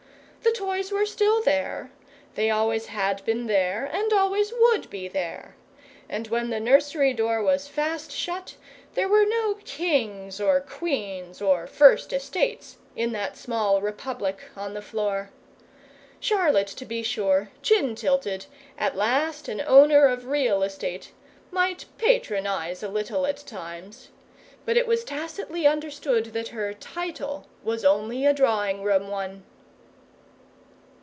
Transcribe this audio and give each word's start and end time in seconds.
The 0.43 0.57
toys 0.67 0.91
were 0.91 1.05
still 1.05 1.41
there; 1.41 1.91
they 2.35 2.49
always 2.49 2.87
had 2.87 3.23
been 3.25 3.45
there 3.47 3.85
and 3.91 4.11
always 4.11 4.51
would 4.51 4.89
be 4.89 5.07
there, 5.07 5.55
and 6.09 6.27
when 6.27 6.49
the 6.49 6.59
nursery 6.59 7.13
door 7.13 7.41
was 7.41 7.67
fast 7.67 8.11
shut 8.11 8.55
there 8.95 9.07
were 9.07 9.25
no 9.25 9.55
Kings 9.63 10.41
or 10.41 10.59
Queens 10.59 11.41
or 11.41 11.67
First 11.67 12.11
Estates 12.11 12.77
in 12.97 13.11
that 13.13 13.37
small 13.37 13.81
Republic 13.81 14.39
on 14.55 14.73
the 14.73 14.81
floor. 14.81 15.29
Charlotte, 16.19 16.67
to 16.67 16.85
be 16.85 17.01
sure, 17.01 17.49
chin 17.61 17.95
tilted, 17.95 18.45
at 18.77 18.95
last 18.97 19.47
an 19.47 19.61
owner 19.65 20.05
of 20.07 20.25
real 20.25 20.63
estate, 20.63 21.11
might 21.51 21.85
patronize 21.97 22.81
a 22.83 22.89
little 22.89 23.25
at 23.25 23.37
times; 23.37 24.09
but 24.65 24.75
it 24.77 24.87
was 24.87 25.03
tacitly 25.03 25.65
understood 25.67 26.25
that 26.33 26.49
her 26.49 26.73
"title" 26.73 27.47
was 27.63 27.85
only 27.85 28.25
a 28.25 28.33
drawing 28.33 28.81
room 28.83 29.07
one. 29.07 29.43